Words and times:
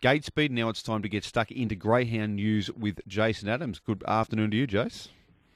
gate 0.00 0.24
speed. 0.24 0.52
Now 0.52 0.68
it's 0.68 0.82
time 0.82 1.02
to 1.02 1.08
get 1.08 1.24
stuck 1.24 1.50
into 1.50 1.74
greyhound 1.74 2.36
news 2.36 2.70
with 2.70 3.00
Jason 3.06 3.48
Adams. 3.48 3.80
Good 3.80 4.02
afternoon 4.06 4.50
to 4.52 4.56
you, 4.56 4.66
Jace. 4.66 5.08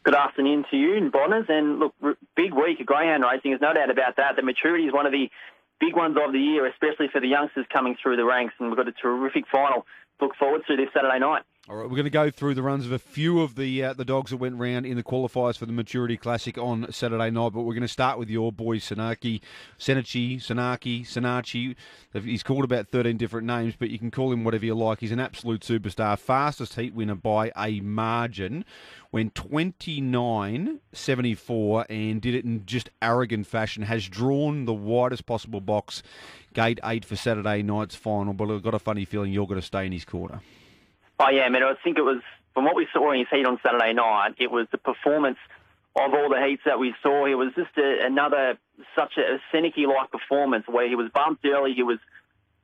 Good 0.05 0.15
afternoon 0.15 0.65
to 0.71 0.77
you 0.77 0.97
and 0.97 1.13
Bonners. 1.13 1.47
And 1.49 1.79
look, 1.79 1.95
big 2.35 2.55
week 2.55 2.81
of 2.81 2.87
greyhound 2.87 3.23
racing. 3.23 3.53
There's 3.53 3.61
no 3.61 3.73
doubt 3.73 3.91
about 3.91 4.17
that. 4.17 4.37
The 4.37 4.43
maturity 4.43 4.85
is 4.85 4.93
one 4.93 5.07
of 5.07 5.13
the 5.13 5.31
big 5.79 5.95
ones 5.95 6.17
of 6.21 6.33
the 6.33 6.41
year, 6.41 6.67
especially 6.67 7.09
for 7.13 7.21
the 7.21 7.29
youngsters 7.29 7.67
coming 7.73 7.97
through 8.03 8.17
the 8.17 8.25
ranks. 8.25 8.55
And 8.59 8.69
we've 8.69 8.77
got 8.77 8.89
a 8.89 8.93
terrific 8.93 9.45
final 9.51 9.87
look 10.21 10.35
forward 10.37 10.63
to 10.69 10.77
this 10.77 10.89
Saturday 10.95 11.19
night. 11.19 11.43
All 11.69 11.77
right, 11.77 11.85
we're 11.85 11.91
going 11.91 12.03
to 12.03 12.11
go 12.11 12.29
through 12.29 12.57
the 12.57 12.63
runs 12.63 12.87
of 12.87 12.91
a 12.91 12.99
few 12.99 13.41
of 13.41 13.55
the 13.55 13.85
uh, 13.85 13.93
the 13.93 14.05
dogs 14.05 14.33
that 14.33 14.39
went 14.39 14.57
round 14.57 14.85
in 14.85 14.97
the 14.97 15.05
qualifiers 15.05 15.57
for 15.57 15.65
the 15.65 15.73
Maturity 15.73 16.17
Classic 16.17 16.59
on 16.59 16.91
Saturday 16.91 17.31
night. 17.31 17.53
But 17.53 17.61
we're 17.61 17.75
going 17.75 17.83
to 17.83 17.89
start 17.89 18.19
with 18.19 18.29
your 18.29 18.51
boy 18.51 18.79
Sanaki, 18.79 19.41
Senachi, 19.79 20.39
Sanaki, 20.39 21.03
Sanachi. 21.03 21.77
He's 22.21 22.43
called 22.43 22.65
about 22.65 22.89
13 22.89 23.17
different 23.17 23.47
names, 23.47 23.75
but 23.79 23.91
you 23.91 23.99
can 24.01 24.11
call 24.11 24.33
him 24.33 24.43
whatever 24.43 24.67
you 24.67 24.75
like. 24.75 24.99
He's 24.99 25.13
an 25.13 25.21
absolute 25.21 25.61
superstar. 25.61 26.19
Fastest 26.19 26.75
heat 26.75 26.95
winner 26.95 27.15
by 27.15 27.53
a 27.57 27.79
margin. 27.79 28.65
Went 29.13 29.35
29.74 29.35 31.87
and 31.89 32.21
did 32.21 32.35
it 32.35 32.45
in 32.45 32.67
just 32.67 32.91
arrogant 33.01 33.47
fashion. 33.47 33.85
Has 33.85 34.09
drawn 34.09 34.65
the 34.65 34.75
widest 34.75 35.27
possible 35.27 35.61
box, 35.61 36.03
gate 36.55 36.81
eight 36.83 37.05
for 37.05 37.15
Saturday 37.15 37.63
night's 37.63 37.95
final. 37.95 38.33
But 38.33 38.51
I've 38.51 38.65
got 38.65 38.75
a 38.75 38.81
funny 38.81 39.05
feeling 39.05 39.33
you're 39.33 39.47
going 39.47 39.61
to 39.61 39.67
stay 39.67 39.87
in 39.87 39.93
his 39.93 40.05
quarter. 40.05 40.41
Oh 41.25 41.31
yeah, 41.31 41.49
man. 41.49 41.63
I 41.63 41.75
think 41.85 41.99
it 41.99 42.03
was 42.03 42.21
from 42.53 42.65
what 42.65 42.75
we 42.75 42.89
saw 42.93 43.13
in 43.13 43.21
his 43.21 43.29
heat 43.31 43.47
on 43.47 43.61
Saturday 43.63 43.93
night. 43.93 44.35
It 44.39 44.51
was 44.51 44.67
the 44.73 44.79
performance 44.79 45.39
of 45.95 46.13
all 46.13 46.29
the 46.29 46.45
heats 46.45 46.63
that 46.67 46.81
we 46.81 46.95
saw. 47.01 47.27
It 47.27 47.35
was 47.35 47.53
just 47.55 47.71
a, 47.79 48.05
another 48.05 48.59
such 48.97 49.13
a, 49.19 49.37
a 49.37 49.39
Sennachie-like 49.53 50.11
performance 50.11 50.65
where 50.67 50.89
he 50.89 50.97
was 50.97 51.11
bumped 51.15 51.45
early, 51.45 51.75
he 51.75 51.85
was 51.85 51.99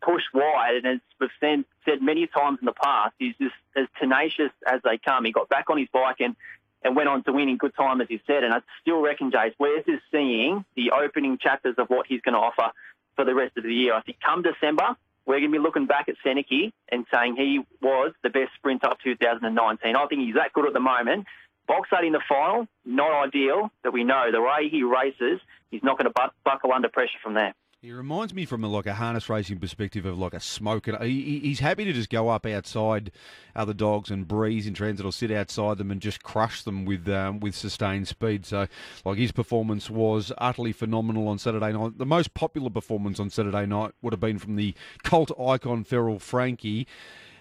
pushed 0.03 0.27
wide, 0.35 0.75
and 0.77 0.87
as 0.87 1.01
we've 1.21 1.31
said, 1.39 1.65
said 1.85 2.03
many 2.03 2.27
times 2.27 2.59
in 2.61 2.67
the 2.67 2.73
past, 2.73 3.15
he's 3.19 3.37
just 3.37 3.55
as 3.77 3.87
tenacious 4.01 4.51
as 4.67 4.81
they 4.83 4.99
come. 4.99 5.25
He 5.25 5.31
got 5.31 5.49
back 5.49 5.71
on 5.71 5.79
his 5.79 5.89
bike 5.93 6.17
and 6.19 6.35
and 6.83 6.95
went 6.95 7.09
on 7.09 7.25
to 7.25 7.33
win 7.33 7.49
in 7.49 7.59
good 7.59 7.75
time, 7.75 8.01
as 8.01 8.09
you 8.11 8.21
said. 8.27 8.45
And 8.45 8.55
I 8.55 8.61
still 8.81 9.01
reckon, 9.01 9.31
Jace, 9.33 9.55
we're 9.59 9.83
just 9.83 10.03
seeing 10.13 10.65
the 10.77 10.93
opening 10.93 11.39
chapters 11.39 11.75
of 11.77 11.89
what 11.89 12.07
he's 12.07 12.21
going 12.21 12.35
to 12.35 12.41
offer 12.41 12.73
for 13.17 13.25
the 13.25 13.35
rest 13.35 13.57
of 13.57 13.65
the 13.65 13.75
year. 13.75 13.95
I 13.95 14.01
think 14.01 14.19
come 14.21 14.43
December, 14.43 14.97
we're 15.29 15.41
going 15.41 15.53
to 15.53 15.59
be 15.59 15.63
looking 15.63 15.87
back 15.87 16.09
at 16.09 16.15
Sennachie 16.25 16.73
and 16.91 17.05
saying 17.13 17.37
he 17.37 17.61
was 17.83 18.15
the 18.23 18.31
best 18.31 18.51
sprinter 18.57 18.89
of 18.89 18.97
2019. 19.05 19.95
I 19.95 20.07
think 20.07 20.23
he's 20.23 20.35
that 20.37 20.55
good 20.55 20.67
at 20.67 20.73
the 20.73 20.81
moment. 20.81 21.27
Box 21.69 21.91
eight 21.93 22.07
in 22.07 22.15
the 22.15 22.23
final, 22.27 22.67
not 22.87 23.27
ideal, 23.27 23.71
but 23.85 23.93
we 23.93 24.05
know 24.05 24.33
the 24.33 24.41
way 24.41 24.71
he 24.71 24.83
races, 24.83 25.39
he's 25.71 25.83
not 25.83 25.99
going 25.99 26.11
to 26.11 26.31
buckle 26.45 26.73
under 26.73 26.89
pressure 26.89 27.19
from 27.23 27.35
there. 27.35 27.55
He 27.81 27.93
reminds 27.93 28.35
me 28.35 28.45
from 28.45 28.65
a, 28.65 28.67
like 28.67 28.87
a 28.87 28.95
harness 28.95 29.29
racing 29.29 29.61
perspective 29.61 30.05
of 30.05 30.19
like 30.19 30.35
a 30.35 30.41
smoker. 30.41 30.99
He, 31.01 31.39
he's 31.39 31.61
happy 31.61 31.85
to 31.85 31.93
just 31.93 32.11
go 32.11 32.29
up 32.29 32.45
outside 32.45 33.13
other 33.55 33.73
dogs 33.73 34.11
and 34.11 34.27
breeze 34.27 34.67
in 34.67 34.75
transit 34.75 35.07
or 35.07 35.13
sit 35.13 35.31
outside 35.31 35.79
them 35.79 35.93
and 35.93 36.01
just 36.01 36.25
crush 36.25 36.65
them 36.65 36.85
with 36.85 37.09
um, 37.09 37.39
with 37.39 37.55
sustained 37.55 38.09
speed. 38.09 38.45
So, 38.47 38.67
like 39.05 39.19
his 39.19 39.31
performance 39.31 39.89
was 39.89 40.33
utterly 40.39 40.73
phenomenal 40.73 41.29
on 41.29 41.39
Saturday 41.39 41.73
night. 41.73 41.99
The 41.99 42.05
most 42.05 42.35
popular 42.35 42.69
performance 42.69 43.21
on 43.21 43.31
Saturday 43.31 43.67
night 43.67 43.93
would 44.03 44.13
have 44.13 44.19
been 44.19 44.41
from 44.41 44.57
the 44.57 44.75
cult 45.05 45.31
icon 45.39 45.85
Feral 45.85 46.19
Frankie 46.19 46.89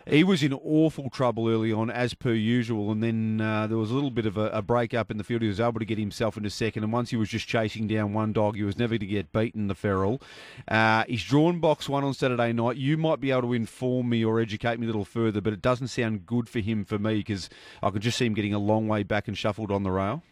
he 0.10 0.24
was 0.24 0.44
in 0.44 0.54
awful 0.54 1.10
trouble 1.10 1.50
early 1.50 1.72
on, 1.72 1.90
as 1.90 2.14
per 2.14 2.32
usual, 2.32 2.92
and 2.92 3.04
then 3.04 3.42
uh, 3.42 3.68
there 3.68 3.78
was 3.78 3.92
a 3.92 3.94
little 3.94 4.12
bit 4.12 4.26
of 4.26 4.38
a, 4.38 4.48
a 4.50 4.62
break 4.62 4.94
up 4.94 5.12
in 5.12 5.18
the 5.18 5.24
field. 5.24 5.42
He 5.42 5.48
was 5.48 5.60
able 5.60 5.80
to 5.80 5.86
get 5.86 5.98
himself 5.98 6.38
into 6.38 6.50
second, 6.50 6.84
and 6.84 6.94
once 6.94 7.10
he 7.10 7.16
was 7.16 7.30
just 7.30 7.48
chasing 7.48 7.88
down 7.88 8.14
one 8.14 8.34
dog, 8.34 8.56
he 8.56 8.64
was 8.64 8.78
never 8.78 8.98
to 8.98 9.06
get 9.06 9.32
beaten. 9.32 9.68
The 9.68 9.76
feral. 9.76 10.22
Uh, 10.68 11.04
he's 11.08 11.24
drawn 11.24 11.60
box 11.60 11.90
one 11.90 12.04
on 12.04 12.14
Saturday 12.14 12.54
night. 12.54 12.78
You 12.78 12.98
might 12.98 13.20
be 13.20 13.32
able 13.32 13.42
to 13.44 13.54
inform 13.54 14.10
me 14.10 14.24
or 14.24 14.40
educate 14.40 14.80
me 14.80 14.86
a 14.86 14.88
little 14.88 15.06
further, 15.06 15.42
but 15.42 15.54
it 15.54 15.62
doesn't 15.62 15.88
sound 15.88 16.26
good 16.26 16.48
for 16.48 16.60
him 16.60 16.86
for 16.86 16.98
me 16.98 17.16
because 17.16 17.50
I 17.84 17.90
could 17.90 18.02
just 18.02 18.18
see 18.18 18.26
him 18.26 18.34
getting 18.34 18.54
a 18.54 18.60
long 18.60 18.88
way 18.88 19.04
back 19.04 19.28
and 19.28 19.38
shuffled 19.38 19.72
on 19.72 19.84
the 19.84 19.92
rail. 19.92 20.24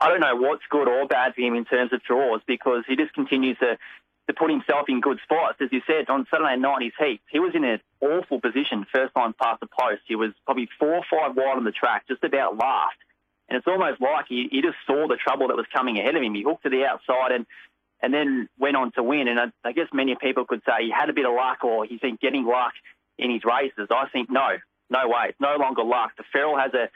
I 0.00 0.08
don't 0.08 0.20
know 0.20 0.34
what's 0.34 0.62
good 0.70 0.88
or 0.88 1.06
bad 1.06 1.34
for 1.34 1.42
him 1.42 1.54
in 1.54 1.66
terms 1.66 1.92
of 1.92 2.02
draws 2.02 2.40
because 2.46 2.84
he 2.88 2.96
just 2.96 3.12
continues 3.12 3.58
to 3.58 3.76
to 4.30 4.38
put 4.38 4.50
himself 4.50 4.86
in 4.88 5.00
good 5.00 5.18
spots. 5.24 5.58
As 5.60 5.68
you 5.72 5.82
said, 5.86 6.08
on 6.08 6.24
Saturday 6.30 6.56
night, 6.56 6.82
his 6.82 6.92
heat, 6.98 7.20
he 7.30 7.40
was 7.40 7.52
in 7.54 7.64
an 7.64 7.80
awful 8.00 8.40
position 8.40 8.86
first 8.92 9.12
time 9.14 9.34
past 9.34 9.58
the 9.60 9.66
post. 9.66 10.02
He 10.06 10.14
was 10.14 10.30
probably 10.44 10.68
four 10.78 10.94
or 10.94 11.04
five 11.10 11.36
wide 11.36 11.56
on 11.56 11.64
the 11.64 11.72
track, 11.72 12.06
just 12.06 12.22
about 12.22 12.56
last. 12.56 12.96
And 13.48 13.58
it's 13.58 13.66
almost 13.66 14.00
like 14.00 14.26
he, 14.28 14.46
he 14.50 14.62
just 14.62 14.78
saw 14.86 15.08
the 15.08 15.16
trouble 15.16 15.48
that 15.48 15.56
was 15.56 15.66
coming 15.74 15.98
ahead 15.98 16.14
of 16.14 16.22
him. 16.22 16.34
He 16.34 16.42
hooked 16.42 16.62
to 16.62 16.70
the 16.70 16.84
outside 16.84 17.32
and 17.32 17.46
and 18.02 18.14
then 18.14 18.48
went 18.58 18.76
on 18.76 18.92
to 18.92 19.02
win. 19.02 19.28
And 19.28 19.38
I, 19.38 19.46
I 19.62 19.72
guess 19.72 19.88
many 19.92 20.14
people 20.14 20.46
could 20.46 20.62
say 20.64 20.84
he 20.84 20.90
had 20.90 21.10
a 21.10 21.12
bit 21.12 21.26
of 21.26 21.34
luck 21.34 21.62
or 21.64 21.84
he's 21.84 22.00
been 22.00 22.16
getting 22.22 22.46
luck 22.46 22.72
in 23.18 23.30
his 23.30 23.42
races. 23.44 23.88
I 23.90 24.08
think 24.10 24.30
no, 24.30 24.56
no 24.88 25.08
way. 25.08 25.26
It's 25.28 25.40
no 25.40 25.56
longer 25.60 25.84
luck. 25.84 26.12
The 26.16 26.24
Feral 26.32 26.56
has 26.56 26.72
a 26.72 26.88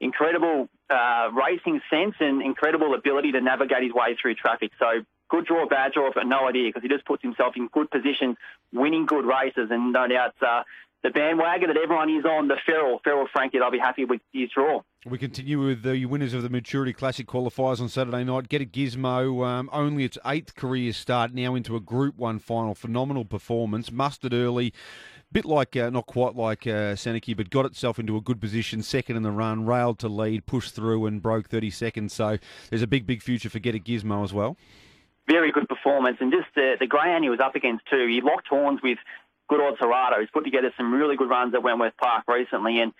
incredible 0.00 0.68
uh, 0.90 1.30
racing 1.32 1.80
sense 1.88 2.16
and 2.20 2.42
incredible 2.42 2.94
ability 2.94 3.32
to 3.32 3.40
navigate 3.40 3.84
his 3.84 3.92
way 3.94 4.18
through 4.20 4.34
traffic. 4.34 4.72
So 4.78 5.04
good 5.30 5.46
draw, 5.46 5.66
bad 5.66 5.92
draw, 5.92 6.10
got 6.12 6.26
no 6.26 6.48
idea 6.48 6.68
because 6.68 6.82
he 6.82 6.88
just 6.88 7.06
puts 7.06 7.22
himself 7.22 7.54
in 7.56 7.68
good 7.68 7.90
position, 7.90 8.36
winning 8.72 9.06
good 9.06 9.24
races, 9.24 9.68
and 9.70 9.92
no 9.92 10.06
doubt 10.06 10.34
uh, 10.42 10.62
the 11.02 11.10
bandwagon 11.10 11.68
that 11.68 11.78
everyone 11.78 12.10
is 12.10 12.24
on, 12.24 12.48
the 12.48 12.56
Feral, 12.66 13.00
Feral 13.02 13.26
Frankie, 13.32 13.58
they'll 13.58 13.70
be 13.70 13.78
happy 13.78 14.04
with 14.04 14.20
his 14.32 14.50
draw. 14.50 14.82
We 15.06 15.16
continue 15.16 15.64
with 15.64 15.82
the 15.82 16.04
winners 16.04 16.34
of 16.34 16.42
the 16.42 16.50
Maturity 16.50 16.92
Classic 16.92 17.26
qualifiers 17.26 17.80
on 17.80 17.88
Saturday 17.88 18.22
night. 18.22 18.50
Get 18.50 18.60
a 18.60 18.66
Gizmo, 18.66 19.46
um, 19.46 19.70
only 19.72 20.04
its 20.04 20.18
eighth 20.26 20.54
career 20.54 20.92
start, 20.92 21.32
now 21.32 21.54
into 21.54 21.74
a 21.74 21.80
Group 21.80 22.18
1 22.18 22.38
final. 22.40 22.74
Phenomenal 22.74 23.24
performance, 23.24 23.90
mustered 23.90 24.34
early. 24.34 24.74
Bit 25.32 25.46
like, 25.46 25.74
uh, 25.76 25.88
not 25.90 26.06
quite 26.06 26.34
like 26.34 26.66
uh, 26.66 26.96
but 27.36 27.50
got 27.50 27.64
itself 27.64 27.98
into 27.98 28.16
a 28.16 28.20
good 28.20 28.40
position, 28.40 28.82
second 28.82 29.16
in 29.16 29.22
the 29.22 29.30
run, 29.30 29.64
railed 29.64 30.00
to 30.00 30.08
lead, 30.08 30.44
pushed 30.44 30.74
through 30.74 31.06
and 31.06 31.22
broke 31.22 31.48
30 31.48 31.70
seconds. 31.70 32.12
So 32.12 32.36
there's 32.68 32.82
a 32.82 32.88
big, 32.88 33.06
big 33.06 33.22
future 33.22 33.48
for 33.48 33.60
Get 33.60 33.74
a 33.74 33.78
Gizmo 33.78 34.22
as 34.24 34.34
well 34.34 34.56
very 35.30 35.52
good 35.52 35.68
performance. 35.68 36.18
And 36.20 36.32
just 36.32 36.48
the, 36.54 36.76
the 36.78 36.88
he 37.22 37.28
was 37.30 37.40
up 37.40 37.54
against 37.54 37.86
too, 37.86 38.06
he 38.08 38.20
locked 38.20 38.48
horns 38.48 38.80
with 38.82 38.98
Good 39.48 39.60
Odds 39.60 39.78
Harada. 39.78 40.20
He's 40.20 40.30
put 40.30 40.44
together 40.44 40.72
some 40.76 40.92
really 40.92 41.16
good 41.16 41.30
runs 41.30 41.54
at 41.54 41.62
Wentworth 41.62 41.96
Park 41.96 42.24
recently, 42.28 42.80
and 42.80 42.92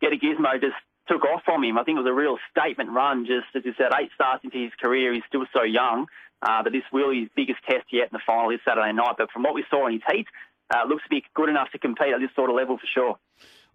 Get 0.00 0.12
a 0.12 0.16
Gizmo 0.16 0.60
just 0.60 0.76
took 1.08 1.24
off 1.24 1.42
from 1.44 1.64
him. 1.64 1.78
I 1.78 1.84
think 1.84 1.96
it 1.96 2.02
was 2.02 2.10
a 2.10 2.14
real 2.14 2.38
statement 2.50 2.90
run. 2.90 3.26
Just 3.26 3.46
as 3.54 3.64
you 3.64 3.74
said, 3.76 3.92
eight 3.98 4.10
starts 4.14 4.44
into 4.44 4.58
his 4.58 4.72
career, 4.80 5.12
he's 5.12 5.22
still 5.28 5.46
so 5.52 5.62
young. 5.62 6.06
Uh, 6.42 6.62
but 6.62 6.72
this 6.72 6.82
really 6.92 7.20
his 7.20 7.28
biggest 7.34 7.60
test 7.68 7.86
yet 7.90 8.08
in 8.12 8.12
the 8.12 8.20
final 8.26 8.50
is 8.50 8.60
Saturday 8.66 8.92
night. 8.92 9.14
But 9.16 9.30
from 9.30 9.42
what 9.42 9.54
we 9.54 9.64
saw 9.70 9.86
in 9.86 9.94
his 9.94 10.02
heat, 10.10 10.26
uh, 10.74 10.84
looks 10.88 11.04
to 11.04 11.08
be 11.08 11.24
good 11.34 11.48
enough 11.48 11.70
to 11.72 11.78
compete 11.78 12.12
at 12.12 12.20
this 12.20 12.30
sort 12.34 12.50
of 12.50 12.56
level 12.56 12.76
for 12.76 12.86
sure. 12.86 13.18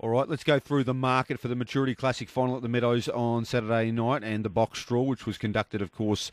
All 0.01 0.07
right, 0.07 0.29
let's 0.29 0.45
go 0.45 0.59
through 0.59 0.85
the 0.85 0.93
market 0.93 1.41
for 1.41 1.49
the 1.49 1.57
Maturity 1.57 1.93
Classic 1.93 2.29
final 2.29 2.55
at 2.55 2.61
the 2.61 2.69
Meadows 2.69 3.09
on 3.09 3.43
Saturday 3.43 3.91
night 3.91 4.23
and 4.23 4.45
the 4.45 4.49
box 4.49 4.85
draw, 4.85 5.01
which 5.01 5.25
was 5.25 5.37
conducted, 5.37 5.81
of 5.81 5.91
course, 5.91 6.31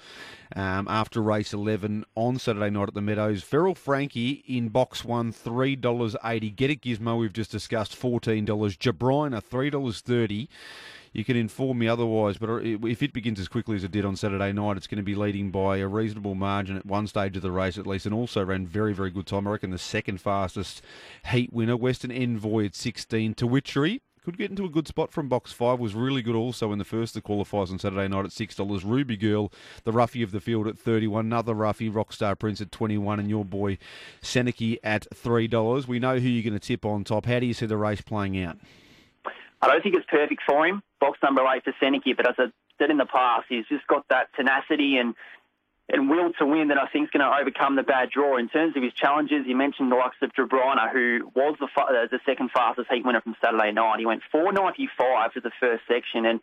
um, 0.55 0.87
after 0.89 1.21
race 1.21 1.53
11 1.53 2.05
on 2.15 2.39
Saturday 2.39 2.71
night 2.71 2.87
at 2.87 2.95
the 2.95 3.01
Meadows. 3.01 3.43
Feral 3.43 3.75
Frankie 3.75 4.45
in 4.47 4.69
box 4.69 5.05
one, 5.05 5.33
$3.80. 5.33 6.55
Get 6.55 6.71
it 6.71 6.81
Gizmo, 6.81 7.19
we've 7.19 7.33
just 7.33 7.51
discussed, 7.51 8.01
$14. 8.01 8.47
Jabrina, 8.47 9.43
$3.30 9.43 10.47
you 11.17 11.25
can 11.25 11.35
inform 11.35 11.79
me 11.79 11.89
otherwise. 11.89 12.37
But 12.37 12.61
if 12.63 13.03
it 13.03 13.15
begins 13.15 13.41
as 13.41 13.49
quickly 13.49 13.75
as 13.75 13.85
it 13.85 13.91
did 13.91 14.05
on 14.05 14.17
Saturday 14.17 14.53
night, 14.53 14.77
it's 14.77 14.87
going 14.87 14.99
to 14.99 15.03
be 15.03 15.15
leading 15.15 15.51
by 15.51 15.79
a 15.79 15.89
reasonable 15.89 16.35
margin 16.35 16.77
at 16.77 16.85
one 16.85 17.07
stage 17.07 17.37
of 17.37 17.43
the 17.43 17.51
race 17.51 17.79
at 17.79 17.87
least, 17.87 18.05
and 18.05 18.15
also 18.15 18.45
ran 18.45 18.67
very, 18.67 18.93
very 18.93 19.11
good 19.11 19.27
time. 19.27 19.49
I 19.49 19.53
reckon 19.53 19.71
the 19.71 19.79
second 19.79 20.21
fastest 20.21 20.83
heat 21.31 21.51
winner, 21.55 21.75
Western 21.75 22.11
Envoy 22.11 22.67
at 22.67 22.75
16. 22.75 23.33
To 23.33 23.47
Witchery, 23.47 24.03
could 24.27 24.37
get 24.37 24.51
into 24.51 24.67
a 24.67 24.69
good 24.69 24.87
spot 24.87 25.11
from 25.11 25.29
box 25.29 25.53
five. 25.53 25.79
Was 25.79 25.95
really 25.95 26.21
good 26.21 26.35
also 26.35 26.71
in 26.71 26.79
the 26.79 26.85
first 26.85 27.17
of 27.17 27.23
the 27.23 27.29
qualifiers 27.29 27.71
on 27.71 27.79
Saturday 27.79 28.09
night 28.09 28.27
at 28.27 28.33
six 28.33 28.55
dollars. 28.55 28.85
Ruby 28.85 29.17
Girl, 29.17 29.51
the 29.85 29.93
roughie 29.93 30.23
of 30.23 30.33
the 30.33 30.41
field 30.41 30.67
at 30.67 30.77
thirty 30.77 31.07
one. 31.07 31.27
Another 31.27 31.55
roughie, 31.55 31.89
Rockstar 31.89 32.39
Prince 32.39 32.61
at 32.61 32.73
twenty 32.73 32.99
one, 32.99 33.21
and 33.21 33.31
your 33.31 33.45
boy 33.45 33.79
Sennachie 34.21 34.79
at 34.83 35.07
three 35.15 35.47
dollars. 35.47 35.89
We 35.89 35.99
know 35.99 36.19
who 36.19 36.29
you're 36.29 36.43
going 36.43 36.59
to 36.59 36.67
tip 36.67 36.85
on 36.85 37.05
top. 37.05 37.25
How 37.25 37.39
do 37.39 37.47
you 37.47 37.55
see 37.55 37.67
the 37.67 37.79
race 37.79 38.03
playing 38.03 38.39
out? 38.43 38.59
I 39.67 39.73
don't 39.73 39.83
think 39.83 39.97
it's 39.97 40.07
perfect 40.09 40.43
for 40.47 40.65
him. 40.65 40.83
Box 41.01 41.19
number 41.23 41.43
eight 41.53 41.65
for 41.65 41.75
Sennachie, 41.83 42.17
but 42.17 42.29
as 42.29 42.35
I 42.39 42.45
said 42.79 42.91
in 42.91 42.99
the 42.99 43.07
past, 43.07 43.47
he's 43.49 43.67
just 43.67 43.87
got 43.87 44.07
that 44.09 44.29
tenacity 44.37 44.97
and 44.97 45.15
and 45.89 46.11
will 46.11 46.33
to 46.33 46.47
win 46.47 46.69
that 46.69 46.79
I 46.79 46.89
think 46.89 47.05
is 47.05 47.11
going 47.11 47.25
to 47.25 47.39
overcome 47.39 47.77
the 47.77 47.85
bad 47.85 48.11
draw. 48.11 48.39
In 48.39 48.49
terms 48.49 48.77
of 48.77 48.83
his 48.83 48.93
challenges, 48.93 49.47
you 49.47 49.55
mentioned 49.55 49.93
the 49.93 49.97
likes 49.97 50.17
of 50.21 50.33
Jabrina, 50.33 50.91
who 50.93 51.31
was 51.35 51.57
the 51.61 51.67
uh, 51.81 52.07
the 52.11 52.19
second 52.27 52.51
fastest 52.53 52.89
heat 52.91 53.05
winner 53.05 53.21
from 53.21 53.37
Saturday 53.41 53.71
night. 53.73 54.01
He 54.01 54.07
went 54.07 54.23
4.95 54.35 55.33
to 55.35 55.41
the 55.41 55.53
first 55.61 55.83
section, 55.89 56.27
and 56.27 56.41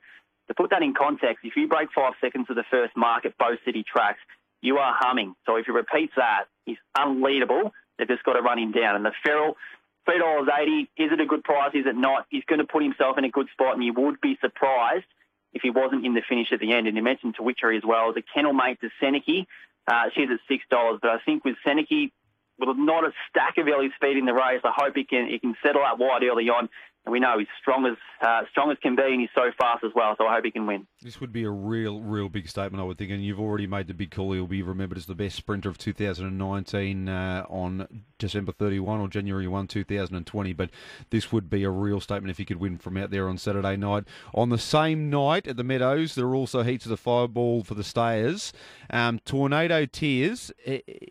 to 0.47 0.53
put 0.53 0.69
that 0.69 0.81
in 0.81 0.93
context, 0.93 1.43
if 1.43 1.55
you 1.55 1.67
break 1.67 1.89
five 1.93 2.13
seconds 2.21 2.47
of 2.49 2.55
the 2.55 2.63
first 2.69 2.95
mark 2.95 3.25
at 3.25 3.37
both 3.37 3.59
city 3.65 3.83
tracks, 3.83 4.19
you 4.61 4.77
are 4.77 4.93
humming. 4.97 5.35
So 5.45 5.57
if 5.57 5.65
he 5.65 5.71
repeats 5.71 6.13
that, 6.15 6.45
he's 6.65 6.77
unleadable. 6.95 7.71
They've 7.97 8.07
just 8.07 8.23
got 8.23 8.33
to 8.33 8.41
run 8.41 8.59
him 8.59 8.71
down. 8.71 8.95
And 8.95 9.05
the 9.05 9.11
Feral 9.23 9.57
three 10.05 10.19
dollars 10.19 10.47
eighty. 10.59 10.89
Is 10.97 11.11
it 11.11 11.19
a 11.19 11.25
good 11.25 11.44
price? 11.44 11.71
Is 11.73 11.85
it 11.85 11.95
not? 11.95 12.25
He's 12.29 12.44
going 12.45 12.59
to 12.59 12.67
put 12.67 12.83
himself 12.83 13.17
in 13.17 13.25
a 13.25 13.29
good 13.29 13.47
spot, 13.51 13.75
and 13.75 13.83
you 13.83 13.94
would 13.94 14.21
be 14.21 14.38
surprised 14.41 15.05
if 15.53 15.61
he 15.61 15.69
wasn't 15.69 16.05
in 16.05 16.13
the 16.13 16.21
finish 16.27 16.51
at 16.51 16.59
the 16.59 16.73
end. 16.73 16.88
And 16.88 16.97
you 16.97 17.03
mentioned 17.03 17.35
to 17.35 17.44
Witchery 17.44 17.77
as 17.77 17.83
well. 17.85 18.13
The 18.13 18.23
kennel 18.33 18.53
mate 18.53 18.79
to 18.81 18.89
Sennachie, 19.01 19.45
uh, 19.88 20.09
she's 20.15 20.29
at 20.31 20.39
six 20.47 20.63
dollars. 20.69 21.00
But 21.01 21.11
I 21.11 21.19
think 21.25 21.45
with 21.45 21.55
Sennachie, 21.65 22.11
with 22.59 22.77
not 22.77 23.03
a 23.03 23.11
stack 23.29 23.57
of 23.57 23.67
early 23.67 23.89
speed 23.95 24.17
in 24.17 24.25
the 24.25 24.33
race. 24.33 24.61
I 24.63 24.71
hope 24.75 24.95
he 24.95 25.03
can 25.03 25.27
he 25.27 25.39
can 25.39 25.55
settle 25.63 25.83
up 25.83 25.97
wide 26.00 26.23
early 26.23 26.49
on 26.49 26.69
and 27.05 27.11
we 27.11 27.19
know 27.19 27.38
he's 27.38 27.47
strong 27.61 27.85
as 27.85 27.97
uh, 28.25 28.41
strong 28.50 28.71
as 28.71 28.77
can 28.81 28.95
be, 28.95 29.03
and 29.03 29.19
he's 29.19 29.29
so 29.35 29.51
fast 29.57 29.83
as 29.83 29.91
well. 29.94 30.15
So 30.17 30.25
I 30.25 30.35
hope 30.35 30.45
he 30.45 30.51
can 30.51 30.65
win. 30.65 30.88
This 31.01 31.19
would 31.19 31.33
be 31.33 31.44
a 31.44 31.50
real, 31.50 32.01
real 32.01 32.29
big 32.29 32.47
statement, 32.47 32.81
I 32.81 32.85
would 32.85 32.97
think. 32.97 33.11
And 33.11 33.23
you've 33.23 33.41
already 33.41 33.67
made 33.67 33.88
the 33.88 33.94
big 33.94 34.11
call. 34.11 34.31
He'll 34.31 34.47
be 34.47 34.61
remembered 34.61 34.97
as 34.97 35.05
the 35.05 35.15
best 35.15 35.35
sprinter 35.35 35.67
of 35.67 35.77
2019 35.77 37.09
uh, 37.09 37.45
on 37.50 38.05
December 38.17 38.53
31 38.53 39.01
or 39.01 39.09
January 39.09 39.47
1, 39.47 39.67
2020. 39.67 40.53
But 40.53 40.69
this 41.09 41.29
would 41.33 41.50
be 41.50 41.65
a 41.65 41.69
real 41.69 42.00
statement 42.00 42.31
if 42.31 42.38
he 42.38 42.45
could 42.45 42.61
win 42.61 42.77
from 42.77 42.95
out 42.95 43.11
there 43.11 43.27
on 43.27 43.38
Saturday 43.38 43.75
night. 43.75 44.06
On 44.33 44.47
the 44.47 44.57
same 44.57 45.09
night 45.09 45.45
at 45.45 45.57
the 45.57 45.63
Meadows, 45.65 46.15
there 46.15 46.27
are 46.27 46.35
also 46.35 46.63
heats 46.63 46.85
of 46.85 46.89
the 46.89 46.97
Fireball 46.97 47.65
for 47.65 47.73
the 47.73 47.83
stayers. 47.83 48.53
Um, 48.89 49.19
Tornado 49.25 49.85
Tears, 49.85 50.53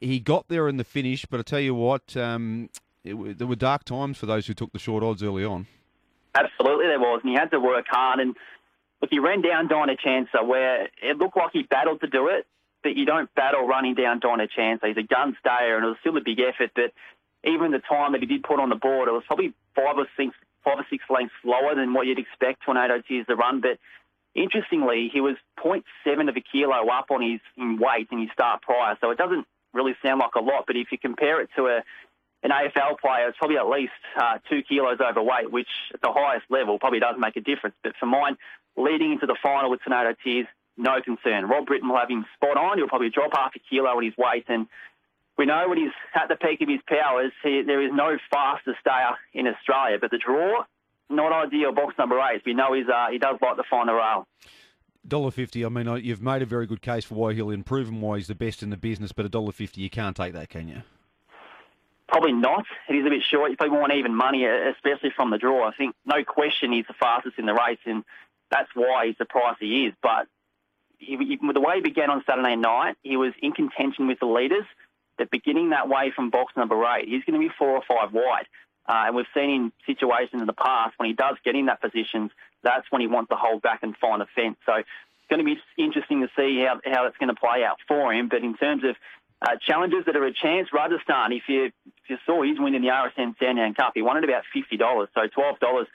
he 0.01 0.21
got 0.21 0.49
there 0.49 0.69
in 0.69 0.79
the 0.79 0.85
finish, 0.85 1.27
but 1.27 1.39
I 1.39 1.43
tell 1.43 1.61
you 1.61 1.75
what. 1.75 2.17
Um, 2.17 2.71
it, 3.05 3.39
there 3.39 3.47
were 3.47 3.57
dark 3.57 3.85
times 3.85 4.17
for 4.17 4.27
those 4.27 4.47
who 4.47 4.55
took 4.55 4.73
the 4.73 4.79
short 4.79 5.03
odds 5.03 5.23
early 5.23 5.45
on. 5.45 5.67
Absolutely, 6.35 6.87
there 6.87 7.01
was, 7.01 7.21
and 7.23 7.31
he 7.31 7.37
had 7.37 7.51
to 7.51 7.61
work 7.61 7.87
hard. 7.89 8.21
And 8.21 8.37
look, 9.01 9.11
he 9.11 9.19
ran 9.19 9.43
down 9.43 9.69
Diner 9.69 9.97
Chancer, 9.97 10.47
where 10.47 10.89
it 11.03 11.19
looked 11.19 11.37
like 11.37 11.51
he 11.53 11.63
battled 11.63 12.01
to 12.01 12.07
do 12.07 12.29
it, 12.29 12.47
but 12.83 12.97
you 12.97 13.05
don't 13.05 13.33
battle 13.35 13.67
running 13.67 13.95
down 13.95 14.21
Diner 14.21 14.49
Chancer. 14.49 14.89
He's 14.89 14.97
a 14.97 15.03
gun 15.03 15.37
stayer, 15.41 15.77
and 15.77 15.85
it 15.85 15.89
was 15.89 15.99
still 16.01 16.17
a 16.17 16.23
big 16.23 16.41
effort. 16.41 16.71
But 16.75 16.93
even 17.45 17.71
the 17.71 17.81
time 17.81 18.13
that 18.13 18.21
he 18.21 18.27
did 18.27 18.43
put 18.43 18.61
on 18.61 18.71
the 18.71 18.77
board, 18.77 19.09
it 19.09 19.13
was 19.13 19.25
probably 19.27 19.53
five 19.75 19.99
or 19.99 20.07
six, 20.17 20.35
five 20.65 20.79
or 20.79 20.87
six 20.89 21.05
lengths 21.11 21.35
slower 21.43 21.75
than 21.75 21.93
what 21.93 22.07
you'd 22.07 22.19
expect 22.19 22.63
Tornado 22.65 23.01
to 23.01 23.35
run. 23.37 23.61
But 23.61 23.79
interestingly, 24.35 25.11
he 25.13 25.21
was 25.21 25.37
0.7 25.63 26.29
of 26.29 26.37
a 26.37 26.41
kilo 26.41 26.89
up 26.89 27.11
on 27.11 27.21
his 27.21 27.41
weight 27.59 28.09
in 28.11 28.21
his 28.21 28.31
start 28.33 28.63
prior, 28.63 28.97
so 29.01 29.11
it 29.11 29.19
doesn't 29.19 29.47
really 29.75 29.95
sound 30.03 30.21
like 30.21 30.35
a 30.35 30.41
lot. 30.41 30.65
But 30.67 30.77
if 30.77 30.93
you 30.93 30.99
compare 30.99 31.41
it 31.41 31.51
to 31.57 31.67
a 31.67 31.85
an 32.43 32.51
AFL 32.51 32.99
player 32.99 33.29
is 33.29 33.35
probably 33.39 33.57
at 33.57 33.69
least 33.69 33.93
uh, 34.17 34.39
two 34.49 34.63
kilos 34.63 34.99
overweight, 35.01 35.51
which 35.53 35.69
at 35.95 36.01
the 36.01 36.13
highest 36.13 36.47
level 36.51 36.79
probably 36.79 37.01
does 37.01 37.15
make 37.19 37.37
a 37.37 37.41
difference. 37.41 37.77
But 37.83 37.95
for 37.99 38.07
mine, 38.07 38.37
leading 38.77 39.13
into 39.13 39.27
the 39.27 39.37
final 39.43 39.71
with 39.71 39.81
Tornado 39.83 40.15
Tears, 40.25 40.47
no 40.77 41.01
concern. 41.03 41.47
Rob 41.47 41.67
Britton 41.67 41.89
will 41.89 41.99
have 41.99 42.11
him 42.11 42.25
spot 42.35 42.57
on. 42.57 42.79
He'll 42.79 42.89
probably 42.89 43.11
drop 43.11 43.33
half 43.35 43.53
a 43.55 43.59
kilo 43.59 43.99
in 43.99 44.07
his 44.07 44.15
weight. 44.17 44.47
And 44.49 44.67
we 45.39 45.47
know 45.47 45.69
when 45.69 45.79
he's 45.79 45.93
at 46.15 46.29
the 46.29 46.37
peak 46.37 46.61
of 46.63 46.69
his 46.69 46.81
powers, 46.87 47.33
he, 47.43 47.63
there 47.63 47.83
is 47.83 47.93
no 47.93 48.19
faster 48.31 48.77
stayer 48.81 49.15
in 49.33 49.47
Australia. 49.47 49.99
But 50.01 50.11
the 50.11 50.19
draw, 50.19 50.65
not 51.11 51.33
ideal. 51.33 51.73
Box 51.73 51.95
number 51.99 52.19
eight. 52.21 52.43
We 52.45 52.55
know 52.55 52.73
he's, 52.73 52.89
uh, 52.89 53.07
he 53.11 53.19
does 53.19 53.37
like 53.41 53.57
to 53.57 53.65
find 53.71 53.89
a 53.89 53.95
rail. 53.95 54.27
Dollar 55.07 55.33
fifty. 55.33 55.65
I 55.65 55.69
mean, 55.69 55.89
you've 56.05 56.23
made 56.23 56.43
a 56.43 56.47
very 56.47 56.67
good 56.67 56.81
case 56.81 57.05
for 57.05 57.17
why 57.17 57.35
he'll 57.35 57.51
improve 57.51 57.89
and 57.89 58.01
why 58.01 58.19
he's 58.19 58.29
the 58.29 58.37
best 58.37 58.63
in 58.63 58.71
the 58.71 58.77
business. 58.77 59.11
But 59.11 59.27
a 59.27 59.29
dollar 59.29 59.51
fifty, 59.51 59.81
you 59.81 59.91
can't 59.91 60.17
take 60.17 60.33
that, 60.33 60.49
can 60.49 60.69
you? 60.69 60.83
Probably 62.13 62.33
not. 62.33 62.67
It 62.91 62.95
is 62.95 63.07
a 63.07 63.09
bit 63.09 63.23
short. 63.23 63.51
You 63.51 63.57
probably 63.57 63.79
want 63.79 63.95
even 63.95 64.15
money, 64.15 64.45
especially 64.45 65.09
from 65.17 65.31
the 65.31 65.39
draw. 65.39 65.67
I 65.67 65.73
think 65.75 65.95
no 66.05 66.23
question 66.23 66.71
he's 66.71 66.87
the 66.87 66.93
fastest 66.93 67.39
in 67.39 67.47
the 67.47 67.55
race, 67.55 67.79
and 67.87 68.05
that's 68.51 68.69
why 68.75 69.07
he's 69.07 69.17
the 69.19 69.25
price 69.25 69.57
he 69.59 69.87
is. 69.87 69.95
But 70.03 70.27
he, 70.99 71.17
he, 71.17 71.39
the 71.55 71.61
way 71.61 71.77
he 71.77 71.81
began 71.81 72.11
on 72.11 72.23
Saturday 72.27 72.55
night, 72.55 72.97
he 73.03 73.17
was 73.17 73.33
in 73.41 73.53
contention 73.53 74.09
with 74.09 74.21
the 74.21 74.27
leaders. 74.27 74.67
That 75.17 75.31
beginning 75.31 75.71
that 75.71 75.89
way 75.89 76.13
from 76.15 76.29
box 76.29 76.53
number 76.55 76.85
eight, 76.85 77.09
he's 77.09 77.25
going 77.25 77.41
to 77.41 77.49
be 77.49 77.53
four 77.59 77.71
or 77.71 77.83
five 77.89 78.13
wide. 78.13 78.47
Uh, 78.87 79.05
and 79.07 79.17
we've 79.17 79.27
seen 79.33 79.49
in 79.49 79.73
situations 79.87 80.43
in 80.43 80.47
the 80.47 80.53
past 80.53 80.93
when 80.99 81.09
he 81.09 81.15
does 81.15 81.37
get 81.47 81.55
in 81.55 81.67
that 81.67 81.81
position, 81.81 82.31
that's 82.63 82.85
when 82.91 83.01
he 83.01 83.07
wants 83.07 83.31
to 83.31 83.37
hold 83.37 83.63
back 83.63 83.83
and 83.83 83.97
find 83.97 84.21
a 84.21 84.27
fence. 84.35 84.59
So 84.67 84.75
it's 84.75 84.89
going 85.31 85.39
to 85.39 85.47
be 85.47 85.59
interesting 85.79 86.21
to 86.21 86.29
see 86.37 86.61
how, 86.61 86.79
how 86.85 87.07
it's 87.07 87.17
going 87.17 87.35
to 87.35 87.41
play 87.41 87.65
out 87.65 87.79
for 87.89 88.13
him. 88.13 88.29
But 88.29 88.43
in 88.43 88.55
terms 88.55 88.85
of 88.85 88.97
uh, 89.43 89.57
challenges 89.67 90.05
that 90.07 90.17
are 90.17 90.25
a 90.25 90.33
chance. 90.33 90.69
Rajasthan, 90.73 91.33
if 91.33 91.43
you 91.49 91.73
you 92.13 92.19
saw 92.27 92.43
his 92.43 92.61
win 92.61 92.75
in 92.75 92.83
the 92.83 92.89
RSN 92.89 93.39
Sandown 93.39 93.75
Cup, 93.75 93.93
he 93.95 94.03
won 94.03 94.19
at 94.19 94.25
about 94.25 94.45
fifty 94.53 94.77
dollars, 94.77 95.09
so 95.15 95.23
twelve 95.27 95.59
dollars. 95.59 95.87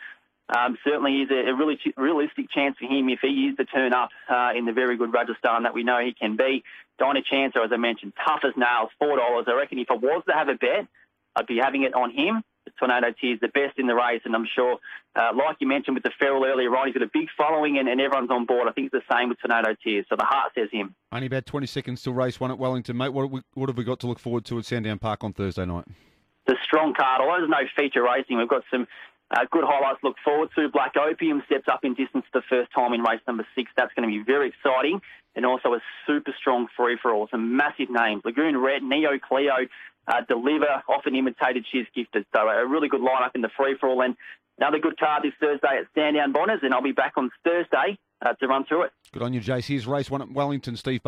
Um, 0.50 0.78
certainly 0.84 1.22
is 1.22 1.30
a, 1.30 1.52
a 1.52 1.56
really 1.56 1.76
ch- 1.76 1.94
realistic 1.98 2.50
chance 2.50 2.78
for 2.80 2.86
him 2.86 3.10
if 3.10 3.20
he 3.22 3.50
is 3.52 3.58
to 3.58 3.66
turn 3.66 3.94
up 3.94 4.10
uh, 4.30 4.52
in 4.56 4.66
the 4.66 4.72
very 4.72 4.96
good 4.96 5.12
Rajasthan 5.14 5.64
that 5.64 5.74
we 5.74 5.84
know 5.84 6.00
he 6.00 6.14
can 6.14 6.38
be. 6.38 6.64
Diner 6.98 7.20
Chancer, 7.22 7.64
as 7.64 7.72
I 7.72 7.78
mentioned, 7.78 8.14
tough 8.26 8.40
as 8.44 8.54
nails, 8.56 8.90
four 8.98 9.18
dollars. 9.18 9.46
I 9.48 9.54
reckon 9.54 9.78
if 9.78 9.92
I 9.92 9.96
was 9.96 10.24
to 10.28 10.34
have 10.34 10.48
a 10.48 10.56
bet, 10.56 10.88
I'd 11.36 11.48
be 11.48 11.58
having 11.58 11.84
it 11.84 11.94
on 11.94 12.12
him. 12.12 12.44
Tornado 12.80 13.08
Tears, 13.20 13.40
the 13.42 13.48
best 13.48 13.78
in 13.78 13.88
the 13.88 13.96
race, 13.96 14.22
and 14.26 14.36
I'm 14.36 14.48
sure, 14.54 14.78
uh, 15.16 15.32
like 15.36 15.58
you 15.60 15.68
mentioned 15.68 15.96
with 15.96 16.04
the 16.04 16.12
Feral 16.20 16.46
earlier 16.46 16.76
on, 16.76 16.88
he's 16.88 16.94
got 16.94 17.04
a 17.04 17.12
big 17.12 17.28
following 17.38 17.78
and, 17.78 17.88
and, 17.88 18.00
everyone's 18.02 18.32
on 18.32 18.46
board. 18.46 18.68
I 18.68 18.72
think 18.72 18.92
it's 18.92 19.06
the 19.08 19.16
same 19.16 19.30
with 19.30 19.40
Tornado 19.40 19.76
Tears, 19.84 20.06
so 20.10 20.16
the 20.16 20.26
heart 20.26 20.52
says 20.56 20.70
him. 20.72 20.96
Only 21.12 21.28
about 21.28 21.46
20 21.46 21.68
seconds 21.68 22.02
till 22.02 22.14
race 22.14 22.40
one 22.40 22.52
at 22.52 22.58
Wellington, 22.58 22.98
mate. 22.98 23.10
What 23.10 23.32
what 23.54 23.70
have 23.70 23.78
we 23.78 23.84
got 23.84 24.00
to 24.02 24.08
look 24.08 24.20
forward 24.20 24.46
to 24.46 24.60
at 24.60 24.66
Sandown 24.66 25.00
Park 25.00 25.24
on 25.24 25.34
Thursday 25.34 25.66
night? 25.66 25.86
The 26.46 26.56
strong 26.64 26.94
card. 26.94 27.22
Although 27.22 27.40
there's 27.40 27.50
no 27.50 27.68
feature 27.76 28.04
racing, 28.04 28.38
we've 28.38 28.48
got 28.48 28.64
some 28.72 28.88
uh, 29.30 29.46
good 29.52 29.64
highlights 29.66 30.00
look 30.04 30.16
forward 30.24 30.50
to. 30.56 30.70
Black 30.70 30.94
Opium 30.96 31.44
steps 31.46 31.66
up 31.72 31.84
in 31.84 31.94
distance 31.96 32.26
for 32.32 32.40
the 32.40 32.46
first 32.50 32.72
time 32.74 32.94
in 32.94 33.02
race 33.02 33.20
number 33.28 33.46
six. 33.56 33.70
That's 33.76 33.94
going 33.94 34.10
to 34.10 34.16
be 34.16 34.24
very 34.24 34.50
exciting. 34.50 35.02
And 35.36 35.46
also 35.46 35.74
a 35.74 35.80
super 36.08 36.34
strong 36.40 36.68
free 36.76 36.98
for 37.02 37.14
all. 37.14 37.28
Some 37.30 37.58
massive 37.58 37.90
names. 37.90 38.24
Lagoon 38.26 38.58
Red, 38.58 38.82
Neo 38.84 39.20
Cleo, 39.20 39.68
uh, 40.08 40.22
Deliver, 40.28 40.82
often 40.88 41.16
imitated, 41.16 41.66
she's 41.72 41.86
gifted. 41.94 42.26
So 42.34 42.48
a 42.48 42.66
really 42.66 42.88
good 42.88 43.02
lineup 43.02 43.36
in 43.36 43.42
the 43.42 43.50
free 43.56 43.76
for 43.80 43.90
all. 43.90 44.02
And 44.02 44.16
another 44.58 44.80
good 44.80 44.98
card 44.98 45.24
this 45.24 45.34
Thursday 45.40 45.80
at 45.80 45.88
Sandown 45.94 46.32
Bonners. 46.32 46.62
And 46.64 46.74
I'll 46.74 46.82
be 46.82 46.94
back 46.94 47.14
on 47.18 47.30
Thursday 47.44 48.00
uh, 48.26 48.34
to 48.34 48.48
run 48.48 48.66
through 48.66 48.84
it. 48.84 48.92
Good 49.12 49.22
on 49.22 49.34
you, 49.34 49.42
Jace. 49.42 49.68
Here's 49.68 49.86
race 49.86 50.10
one 50.10 50.22
at 50.22 50.32
Wellington, 50.32 50.76
Steve 50.76 51.04